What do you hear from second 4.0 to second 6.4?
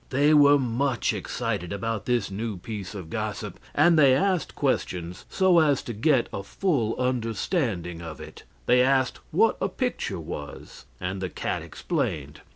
asked questions, so as to get at